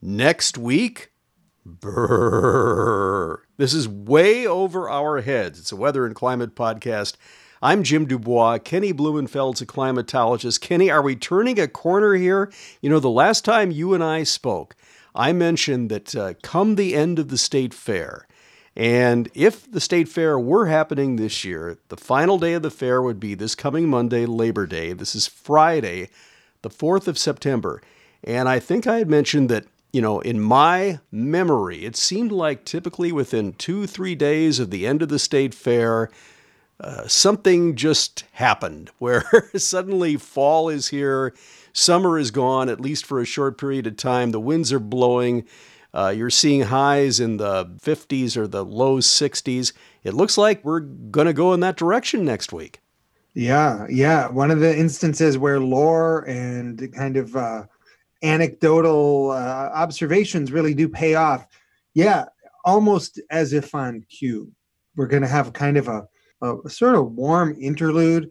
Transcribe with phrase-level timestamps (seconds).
[0.00, 1.12] next week?
[1.66, 3.38] Brrr.
[3.56, 5.58] This is way over our heads.
[5.58, 7.16] It's a weather and climate podcast.
[7.62, 8.58] I'm Jim Dubois.
[8.58, 10.60] Kenny Blumenfeld's a climatologist.
[10.60, 12.52] Kenny, are we turning a corner here?
[12.80, 14.76] You know, the last time you and I spoke,
[15.14, 18.26] I mentioned that uh, come the end of the state fair,
[18.76, 23.00] and if the state fair were happening this year, the final day of the fair
[23.00, 24.92] would be this coming Monday, Labor Day.
[24.92, 26.10] This is Friday,
[26.60, 27.80] the 4th of September.
[28.22, 29.64] And I think I had mentioned that,
[29.96, 34.86] you know, in my memory, it seemed like typically within two, three days of the
[34.86, 36.10] end of the state fair,
[36.78, 39.24] uh, something just happened where
[39.56, 41.34] suddenly fall is here,
[41.72, 44.32] summer is gone, at least for a short period of time.
[44.32, 45.46] The winds are blowing.
[45.94, 49.72] Uh, you're seeing highs in the 50s or the low 60s.
[50.04, 52.82] It looks like we're going to go in that direction next week.
[53.32, 54.28] Yeah, yeah.
[54.28, 57.64] One of the instances where lore and kind of uh,
[58.26, 61.46] anecdotal uh, observations really do pay off.
[61.94, 62.26] Yeah,
[62.64, 64.50] almost as if on cue.
[64.96, 66.06] We're going to have kind of a,
[66.42, 68.30] a sort of warm interlude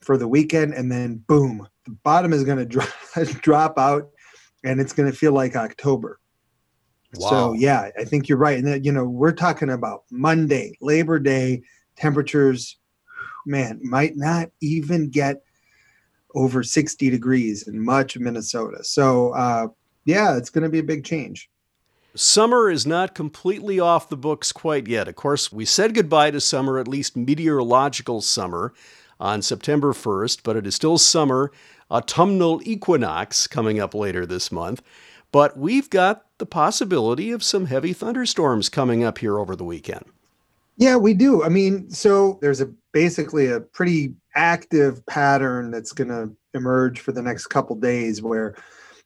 [0.00, 2.88] for the weekend, and then boom, the bottom is going to drop,
[3.40, 4.10] drop out,
[4.64, 6.18] and it's going to feel like October.
[7.16, 7.28] Wow.
[7.28, 8.58] So yeah, I think you're right.
[8.58, 11.62] And that, you know, we're talking about Monday, Labor Day,
[11.96, 12.78] temperatures,
[13.46, 15.42] man, might not even get
[16.34, 18.82] over 60 degrees in much of Minnesota.
[18.84, 19.68] So uh,
[20.04, 21.48] yeah, it's going to be a big change.
[22.14, 25.08] Summer is not completely off the books quite yet.
[25.08, 28.74] Of course, we said goodbye to summer, at least meteorological summer,
[29.18, 31.52] on September 1st, but it is still summer,
[31.90, 34.82] autumnal equinox coming up later this month.
[35.30, 40.04] But we've got the possibility of some heavy thunderstorms coming up here over the weekend.
[40.76, 41.44] Yeah, we do.
[41.44, 47.12] I mean, so there's a basically a pretty active pattern that's going to emerge for
[47.12, 48.54] the next couple days where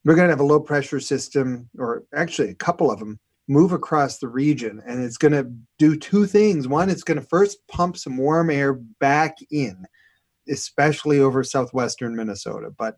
[0.04, 3.18] we're going to have a low pressure system or actually a couple of them
[3.48, 6.68] move across the region and it's going to do two things.
[6.68, 9.84] One, it's going to first pump some warm air back in,
[10.48, 12.96] especially over southwestern Minnesota, but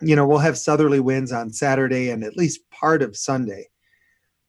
[0.00, 3.68] you know, we'll have southerly winds on Saturday and at least part of Sunday.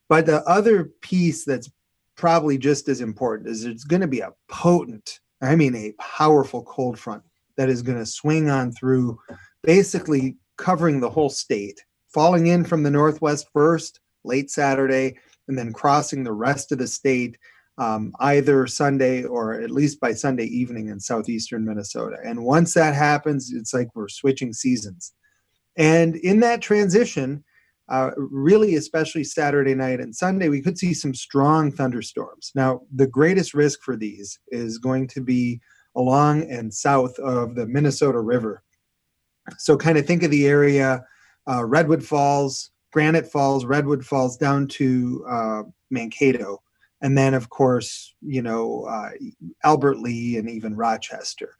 [0.07, 1.69] But the other piece that's
[2.15, 6.63] probably just as important is it's going to be a potent, I mean, a powerful
[6.63, 7.23] cold front
[7.57, 9.19] that is going to swing on through,
[9.63, 11.81] basically covering the whole state,
[12.13, 15.17] falling in from the northwest first, late Saturday,
[15.47, 17.37] and then crossing the rest of the state
[17.77, 22.17] um, either Sunday or at least by Sunday evening in southeastern Minnesota.
[22.25, 25.13] And once that happens, it's like we're switching seasons.
[25.77, 27.43] And in that transition,
[27.89, 32.51] uh, really, especially Saturday night and Sunday, we could see some strong thunderstorms.
[32.53, 35.59] Now, the greatest risk for these is going to be
[35.95, 38.63] along and south of the Minnesota River.
[39.57, 41.03] So, kind of think of the area
[41.49, 46.61] uh, Redwood Falls, Granite Falls, Redwood Falls, down to uh, Mankato.
[47.01, 49.09] And then, of course, you know, uh,
[49.63, 51.55] Albert Lea and even Rochester.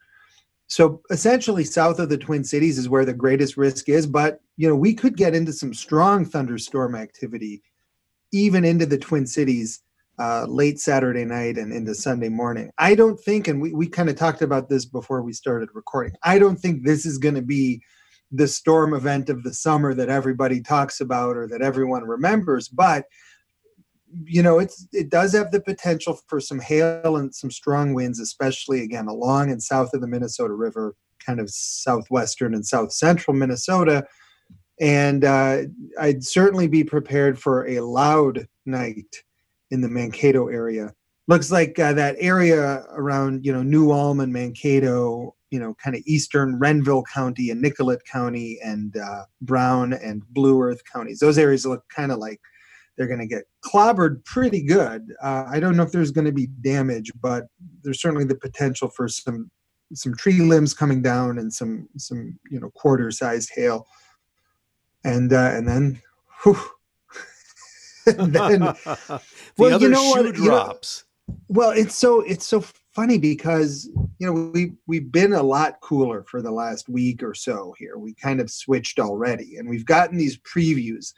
[0.70, 4.06] So essentially, south of the Twin Cities is where the greatest risk is.
[4.06, 7.62] But you know, we could get into some strong thunderstorm activity,
[8.32, 9.82] even into the Twin Cities
[10.20, 12.70] uh, late Saturday night and into Sunday morning.
[12.78, 16.14] I don't think, and we we kind of talked about this before we started recording.
[16.22, 17.82] I don't think this is going to be
[18.30, 23.06] the storm event of the summer that everybody talks about or that everyone remembers, but
[24.24, 28.18] you know it's it does have the potential for some hail and some strong winds
[28.18, 30.94] especially again along and south of the minnesota river
[31.24, 34.04] kind of southwestern and south central minnesota.
[34.80, 35.62] And uh,
[36.00, 39.16] i'd certainly be prepared for a loud night
[39.70, 40.92] in the mankato area.
[41.28, 45.94] Looks like uh, that area around you know new ulm and mankato you know kind
[45.94, 51.38] of eastern renville county and nicollet county and uh, brown and blue earth counties those
[51.38, 52.40] areas look kind of like
[52.96, 55.12] they're going to get clobbered pretty good.
[55.22, 57.44] Uh, I don't know if there's going to be damage, but
[57.82, 59.50] there's certainly the potential for some
[59.92, 63.86] some tree limbs coming down and some some you know quarter sized hail.
[65.04, 66.02] And uh, and then,
[66.42, 66.60] whew,
[68.06, 69.20] and then the
[69.56, 70.34] well, you know what?
[70.34, 71.04] drops.
[71.26, 72.62] You know, well, it's so it's so
[72.94, 73.88] funny because
[74.18, 77.96] you know we we've been a lot cooler for the last week or so here.
[77.96, 81.14] We kind of switched already, and we've gotten these previews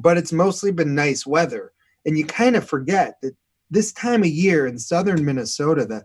[0.00, 1.72] but it's mostly been nice weather.
[2.06, 3.36] And you kind of forget that
[3.70, 6.04] this time of year in southern Minnesota, the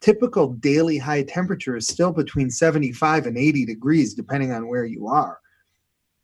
[0.00, 5.08] typical daily high temperature is still between 75 and 80 degrees, depending on where you
[5.08, 5.38] are.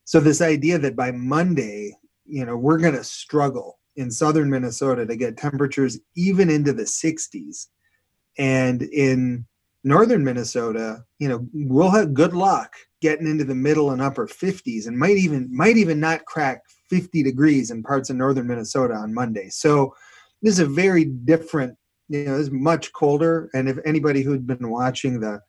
[0.05, 5.06] So, this idea that by Monday, you know, we're going to struggle in southern Minnesota
[5.06, 7.67] to get temperatures even into the 60s.
[8.38, 9.47] And in
[9.85, 14.87] northern Minnesota, you know, we'll have good luck getting into the middle and upper 50s
[14.87, 19.14] and might even might even not crack 50 degrees in parts of northern Minnesota on
[19.14, 19.48] Monday.
[19.48, 19.94] So
[20.42, 21.76] this is a very different,
[22.08, 23.50] you know, is much colder.
[23.54, 25.40] And if anybody who'd been watching the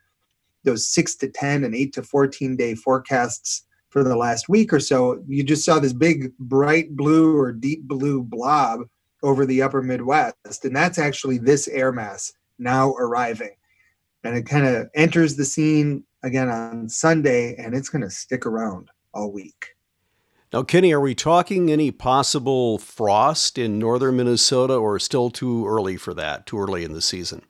[0.64, 4.80] those six to 10 and eight to 14 day forecasts for the last week or
[4.80, 8.82] so, you just saw this big bright blue or deep blue blob
[9.24, 10.66] over the upper Midwest.
[10.66, 13.56] And that's actually this air mass now arriving.
[14.24, 18.46] And it kind of enters the scene again on Sunday and it's going to stick
[18.46, 19.77] around all week.
[20.54, 25.98] Now, Kenny, are we talking any possible frost in northern Minnesota or still too early
[25.98, 27.42] for that, too early in the season?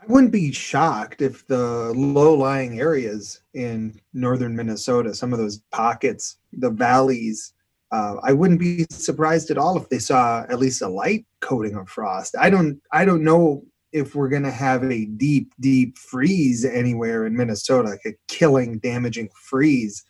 [0.00, 5.62] I wouldn't be shocked if the low lying areas in northern Minnesota, some of those
[5.72, 7.52] pockets, the valleys,
[7.90, 11.74] uh, I wouldn't be surprised at all if they saw at least a light coating
[11.74, 12.36] of frost.
[12.38, 17.26] I don't, I don't know if we're going to have a deep, deep freeze anywhere
[17.26, 20.04] in Minnesota, like a killing, damaging freeze,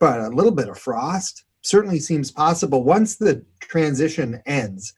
[0.00, 4.94] but a little bit of frost certainly seems possible once the transition ends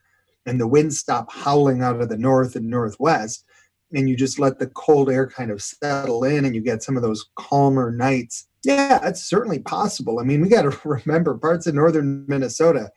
[0.47, 3.45] and the winds stop howling out of the north and northwest
[3.93, 6.97] and you just let the cold air kind of settle in and you get some
[6.97, 11.67] of those calmer nights yeah it's certainly possible i mean we got to remember parts
[11.67, 12.91] of northern minnesota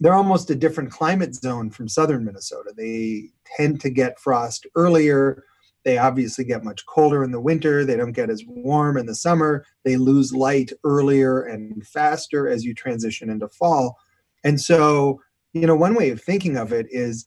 [0.00, 2.72] they're almost a different climate zone from southern Minnesota.
[2.76, 5.44] They tend to get frost earlier.
[5.84, 7.84] They obviously get much colder in the winter.
[7.84, 9.64] They don't get as warm in the summer.
[9.84, 13.98] They lose light earlier and faster as you transition into fall.
[14.44, 15.20] And so,
[15.52, 17.26] you know, one way of thinking of it is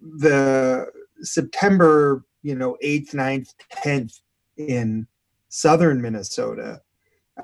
[0.00, 0.86] the
[1.20, 4.20] September, you know, 8th, 9th, 10th
[4.56, 5.06] in
[5.48, 6.80] southern Minnesota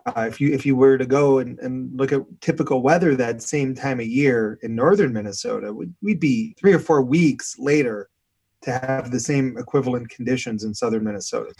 [0.07, 3.43] uh, if you if you were to go and, and look at typical weather that
[3.43, 8.09] same time of year in northern Minnesota, we'd, we'd be three or four weeks later
[8.63, 11.55] to have the same equivalent conditions in southern Minnesota.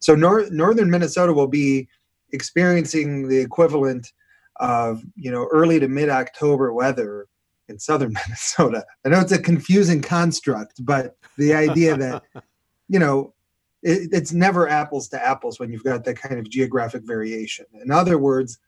[0.00, 1.88] So nor- northern Minnesota will be
[2.32, 4.12] experiencing the equivalent
[4.56, 7.26] of you know early to mid October weather
[7.68, 8.84] in southern Minnesota.
[9.04, 12.22] I know it's a confusing construct, but the idea that
[12.88, 13.34] you know
[13.82, 17.66] it, it's never apples to apples when you've got that kind of geographic variation.
[17.82, 18.58] In other words,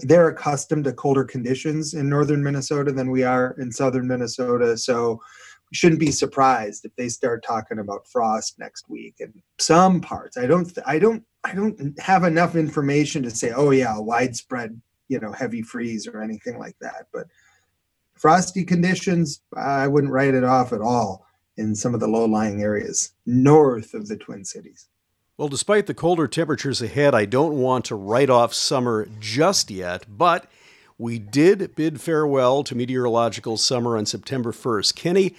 [0.00, 4.76] they're accustomed to colder conditions in northern Minnesota than we are in southern Minnesota.
[4.76, 5.20] So
[5.72, 10.36] shouldn't be surprised if they start talking about frost next week in some parts.
[10.36, 15.20] I don't I don't I don't have enough information to say, oh yeah, widespread, you
[15.20, 17.06] know, heavy freeze or anything like that.
[17.12, 17.26] But
[18.14, 21.26] frosty conditions, I wouldn't write it off at all
[21.56, 24.88] in some of the low lying areas north of the Twin Cities.
[25.36, 30.04] Well, despite the colder temperatures ahead, I don't want to write off summer just yet,
[30.06, 30.50] but
[30.98, 34.94] we did bid farewell to meteorological summer on September 1st.
[34.96, 35.34] Kenny,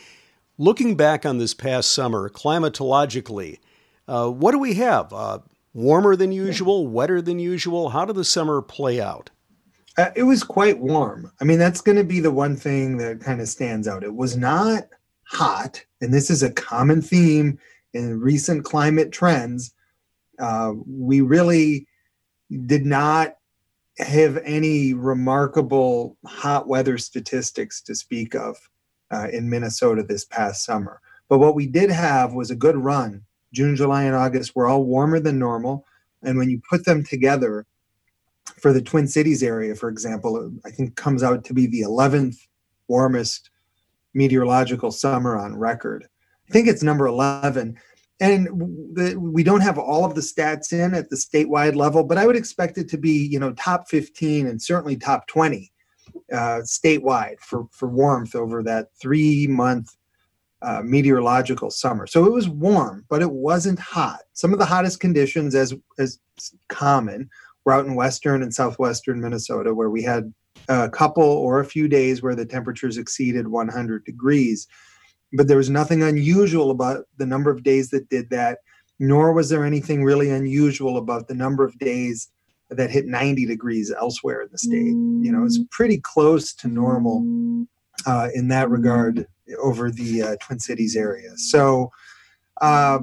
[0.62, 3.58] looking back on this past summer, climatologically,
[4.08, 5.12] uh, what do we have?
[5.12, 5.40] Uh,
[5.74, 7.90] warmer than usual, wetter than usual?
[7.90, 9.32] How did the summer play out?
[9.98, 11.32] Uh, it was quite warm.
[11.42, 14.04] I mean, that's going to be the one thing that kind of stands out.
[14.04, 14.84] It was not
[15.24, 17.58] hot, and this is a common theme
[17.94, 19.74] in recent climate trends.
[20.40, 21.88] Uh, we really
[22.68, 23.36] did not
[23.98, 28.58] have any remarkable hot weather statistics to speak of
[29.12, 31.02] uh, in Minnesota this past summer.
[31.30, 33.24] But what we did have was a good run.
[33.54, 35.86] June, July, and August were all warmer than normal.
[36.24, 37.66] And when you put them together
[38.60, 42.38] for the Twin Cities area, for example, I think comes out to be the 11th
[42.88, 43.50] warmest
[44.14, 46.08] meteorological summer on record.
[46.50, 47.78] I think it's number 11.
[48.20, 52.28] And we don't have all of the stats in at the statewide level, but I
[52.28, 55.71] would expect it to be, you know, top 15 and certainly top 20
[56.32, 59.96] uh, statewide for, for warmth over that three month
[60.62, 62.06] uh, meteorological summer.
[62.06, 64.22] So it was warm, but it wasn't hot.
[64.34, 66.20] Some of the hottest conditions, as as
[66.70, 67.30] common,
[67.66, 70.32] were out in western and southwestern Minnesota, where we had
[70.70, 74.68] a couple or a few days where the temperatures exceeded 100 degrees.
[75.34, 78.60] But there was nothing unusual about the number of days that did that,
[79.00, 82.30] nor was there anything really unusual about the number of days
[82.72, 84.86] that hit 90 degrees elsewhere in the state.
[84.86, 87.68] You know, it's pretty close to normal
[88.06, 89.28] uh, in that regard
[89.62, 91.32] over the uh, Twin Cities area.
[91.36, 91.92] So,
[92.62, 93.00] uh,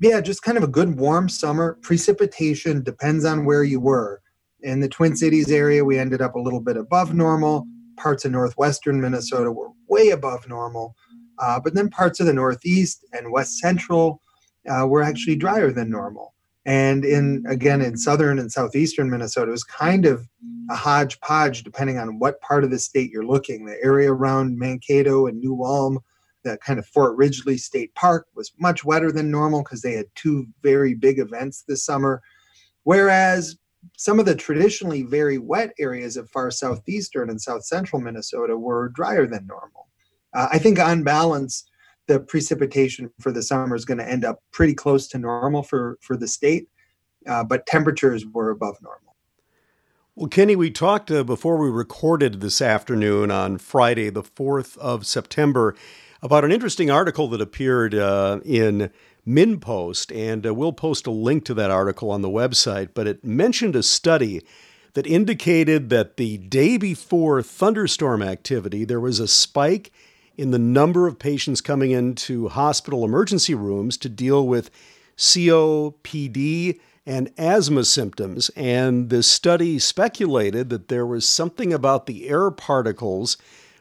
[0.00, 1.78] yeah, just kind of a good warm summer.
[1.82, 4.22] Precipitation depends on where you were.
[4.62, 7.66] In the Twin Cities area, we ended up a little bit above normal.
[7.96, 10.94] Parts of northwestern Minnesota were way above normal.
[11.38, 14.20] Uh, but then parts of the northeast and west central
[14.68, 16.34] uh, were actually drier than normal.
[16.66, 20.26] And in again in southern and southeastern Minnesota, it was kind of
[20.70, 23.64] a hodgepodge depending on what part of the state you're looking.
[23.64, 25.98] The area around Mankato and New Ulm,
[26.44, 30.06] the kind of Fort Ridgely State Park was much wetter than normal because they had
[30.14, 32.20] two very big events this summer.
[32.84, 33.56] Whereas
[33.96, 38.90] some of the traditionally very wet areas of far southeastern and south central Minnesota were
[38.90, 39.88] drier than normal.
[40.34, 41.64] Uh, I think on balance,
[42.10, 45.96] the precipitation for the summer is going to end up pretty close to normal for,
[46.00, 46.68] for the state,
[47.28, 49.14] uh, but temperatures were above normal.
[50.16, 55.06] Well, Kenny, we talked uh, before we recorded this afternoon on Friday, the 4th of
[55.06, 55.76] September,
[56.20, 58.90] about an interesting article that appeared uh, in
[59.24, 62.88] MinnPost, and uh, we'll post a link to that article on the website.
[62.92, 64.42] But it mentioned a study
[64.94, 69.92] that indicated that the day before thunderstorm activity, there was a spike
[70.36, 74.70] in the number of patients coming into hospital emergency rooms to deal with
[75.16, 78.50] COPD and asthma symptoms.
[78.56, 83.36] And this study speculated that there was something about the air particles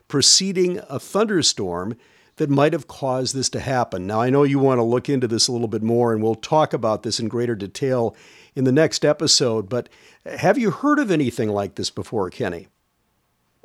[0.08, 1.96] preceding a thunderstorm
[2.38, 4.08] that might have caused this to happen.
[4.08, 6.36] Now, I know you want to look into this a little bit more, and we'll
[6.36, 8.16] talk about this in greater detail
[8.56, 9.70] in the next episode.
[9.70, 9.90] But
[10.26, 12.68] have you heard of anything like this before, Kenny?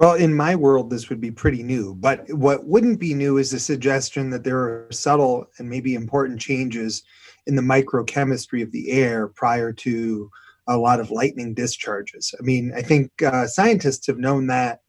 [0.05, 1.95] Well, in my world, this would be pretty new.
[1.95, 6.39] But what wouldn't be new is the suggestion that there are subtle and maybe important
[6.39, 7.05] changes
[7.47, 10.31] in the microchemistry of the air prior to
[10.67, 12.35] a lot of lightning discharges.
[12.39, 14.83] I mean, I think uh, scientists have known that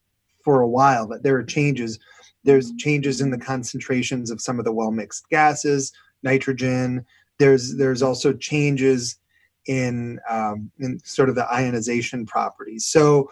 [0.44, 1.98] for a while that there are changes
[2.44, 5.94] there's changes in the concentrations of some of the well mixed gases,
[6.24, 7.06] nitrogen.
[7.40, 9.18] There's there's also changes
[9.66, 12.86] in um, in sort of the ionization properties.
[12.86, 13.30] So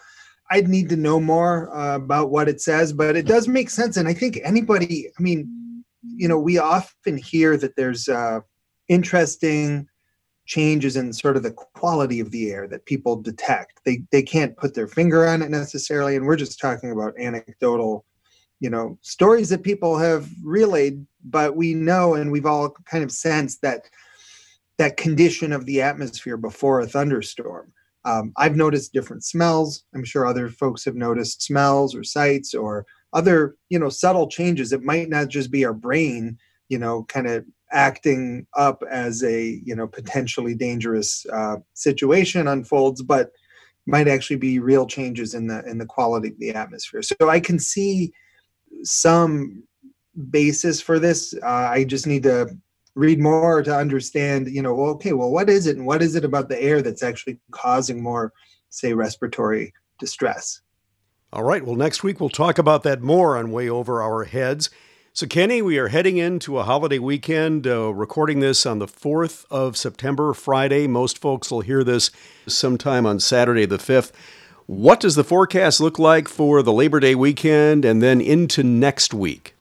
[0.53, 3.97] I'd need to know more uh, about what it says, but it does make sense.
[3.97, 8.41] And I think anybody, I mean, you know, we often hear that there's uh,
[8.87, 9.87] interesting
[10.45, 13.79] changes in sort of the quality of the air that people detect.
[13.83, 18.05] They they can't put their finger on it necessarily, and we're just talking about anecdotal
[18.59, 23.11] you know stories that people have relayed but we know and we've all kind of
[23.11, 23.89] sensed that
[24.77, 27.73] that condition of the atmosphere before a thunderstorm
[28.05, 32.85] um, i've noticed different smells i'm sure other folks have noticed smells or sights or
[33.13, 36.37] other you know subtle changes it might not just be our brain
[36.69, 43.01] you know kind of acting up as a you know potentially dangerous uh, situation unfolds
[43.01, 43.31] but
[43.85, 47.39] might actually be real changes in the in the quality of the atmosphere so i
[47.39, 48.11] can see
[48.83, 49.63] some
[50.29, 51.33] basis for this.
[51.41, 52.55] Uh, I just need to
[52.95, 56.25] read more to understand, you know, okay, well, what is it and what is it
[56.25, 58.33] about the air that's actually causing more,
[58.69, 60.61] say, respiratory distress?
[61.31, 61.65] All right.
[61.65, 64.69] Well, next week we'll talk about that more on Way Over Our Heads.
[65.15, 69.45] So, Kenny, we are heading into a holiday weekend, uh, recording this on the 4th
[69.51, 70.87] of September, Friday.
[70.87, 72.09] Most folks will hear this
[72.47, 74.11] sometime on Saturday, the 5th.
[74.65, 79.13] What does the forecast look like for the Labor Day weekend and then into next
[79.13, 79.55] week?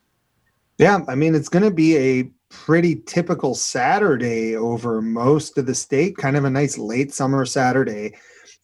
[0.79, 5.75] Yeah, I mean, it's going to be a pretty typical Saturday over most of the
[5.75, 8.15] state, kind of a nice late summer Saturday.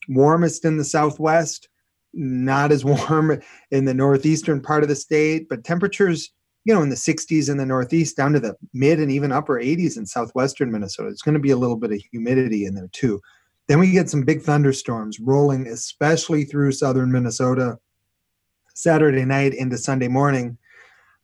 [0.07, 1.67] Warmest in the southwest,
[2.13, 3.41] not as warm
[3.71, 6.31] in the northeastern part of the state, but temperatures,
[6.65, 9.59] you know, in the 60s in the northeast down to the mid and even upper
[9.59, 11.09] 80s in southwestern Minnesota.
[11.09, 13.19] It's going to be a little bit of humidity in there too.
[13.67, 17.77] Then we get some big thunderstorms rolling, especially through southern Minnesota,
[18.75, 20.57] Saturday night into Sunday morning.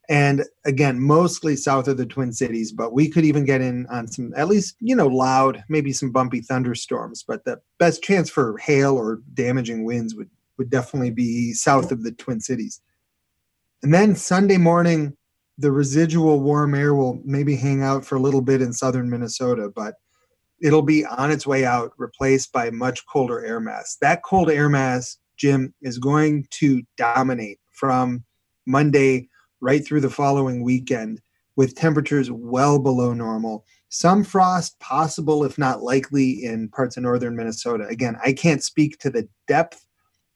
[0.07, 4.07] And again, mostly south of the Twin Cities, but we could even get in on
[4.07, 7.23] some, at least, you know, loud, maybe some bumpy thunderstorms.
[7.23, 12.03] But the best chance for hail or damaging winds would, would definitely be south of
[12.03, 12.81] the Twin Cities.
[13.81, 15.17] And then Sunday morning,
[15.57, 19.71] the residual warm air will maybe hang out for a little bit in southern Minnesota,
[19.73, 19.95] but
[20.61, 23.97] it'll be on its way out, replaced by much colder air mass.
[24.01, 28.23] That cold air mass, Jim, is going to dominate from
[28.65, 29.29] Monday
[29.61, 31.21] right through the following weekend
[31.55, 33.65] with temperatures well below normal.
[33.89, 37.87] Some frost possible, if not likely, in parts of northern Minnesota.
[37.87, 39.85] Again, I can't speak to the depth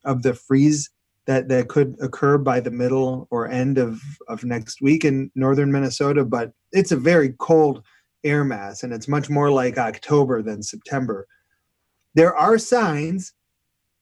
[0.05, 0.89] of the freeze
[1.25, 5.71] that, that could occur by the middle or end of, of next week in northern
[5.71, 7.83] Minnesota, but it's a very cold
[8.23, 11.27] air mass, and it's much more like October than September.
[12.15, 13.33] There are signs,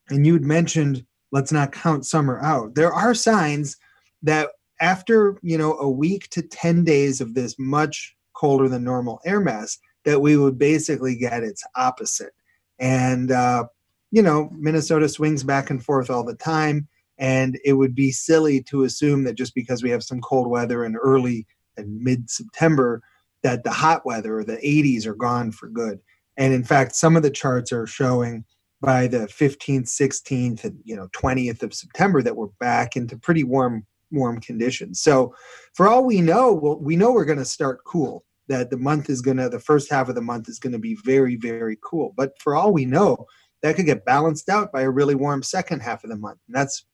[0.10, 2.76] and you'd mentioned let's not count summer out.
[2.76, 3.76] There are signs
[4.24, 4.50] that
[4.82, 9.40] after you know a week to 10 days of this much colder than normal air
[9.40, 12.34] mass, that we would basically get its opposite.
[12.80, 13.66] And uh,
[14.12, 16.88] you know, Minnesota swings back and forth all the time.
[17.18, 20.86] And it would be silly to assume that just because we have some cold weather
[20.86, 23.02] in early and mid September,
[23.42, 26.00] that the hot weather or the 80s are gone for good.
[26.38, 28.46] And in fact, some of the charts are showing
[28.82, 33.44] by the 15th, 16th, and you know 20th of September that we're back into pretty
[33.44, 35.02] warm warm conditions.
[35.02, 35.34] So,
[35.74, 38.24] for all we know, well, we know we're going to start cool.
[38.50, 40.80] That the month is going to the first half of the month is going to
[40.80, 42.14] be very very cool.
[42.16, 43.26] But for all we know,
[43.62, 46.40] that could get balanced out by a really warm second half of the month.
[46.48, 46.86] And that's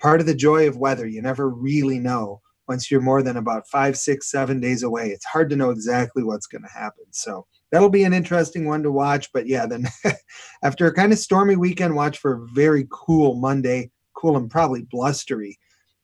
[0.00, 1.06] part of the joy of weather.
[1.06, 5.08] You never really know once you're more than about five, six, seven days away.
[5.08, 7.04] It's hard to know exactly what's going to happen.
[7.10, 9.32] So that'll be an interesting one to watch.
[9.32, 9.88] But yeah, then
[10.62, 14.82] after a kind of stormy weekend, watch for a very cool Monday, cool and probably
[14.82, 15.58] blustery,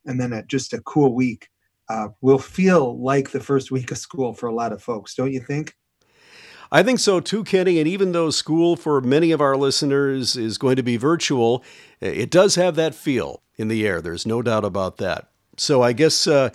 [0.07, 1.49] and then at just a cool week.
[1.89, 5.33] Uh, will feel like the first week of school for a lot of folks, don't
[5.33, 5.73] you think?
[6.73, 7.79] I think so too, Kenny.
[7.79, 11.63] And even though school for many of our listeners is going to be virtual,
[12.01, 14.01] it does have that feel in the air.
[14.01, 15.29] There's no doubt about that.
[15.57, 16.51] So I guess uh,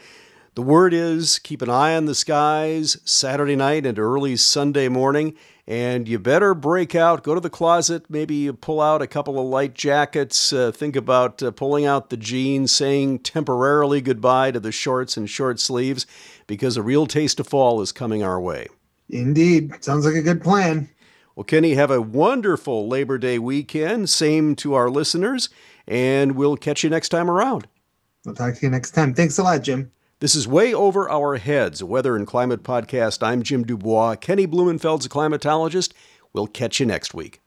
[0.55, 5.33] the word is keep an eye on the skies Saturday night and early Sunday morning.
[5.67, 9.45] And you better break out, go to the closet, maybe pull out a couple of
[9.45, 14.71] light jackets, uh, think about uh, pulling out the jeans, saying temporarily goodbye to the
[14.71, 16.05] shorts and short sleeves,
[16.47, 18.67] because a real taste of fall is coming our way.
[19.09, 19.83] Indeed.
[19.83, 20.89] Sounds like a good plan.
[21.35, 24.09] Well, Kenny, have a wonderful Labor Day weekend.
[24.09, 25.49] Same to our listeners,
[25.87, 27.67] and we'll catch you next time around.
[28.25, 29.13] We'll talk to you next time.
[29.13, 29.91] Thanks a lot, Jim.
[30.21, 33.25] This is Way Over Our Heads, a weather and climate podcast.
[33.25, 34.17] I'm Jim Dubois.
[34.17, 35.93] Kenny Blumenfeld's a climatologist.
[36.31, 37.41] We'll catch you next week.